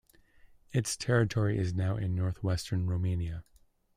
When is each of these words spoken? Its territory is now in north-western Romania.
Its 0.71 0.97
territory 0.97 1.59
is 1.59 1.75
now 1.75 1.95
in 1.95 2.15
north-western 2.15 2.87
Romania. 2.87 3.43